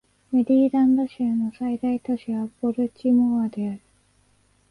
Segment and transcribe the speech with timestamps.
[0.31, 3.81] メリーランド州の最大都市はボルチモアである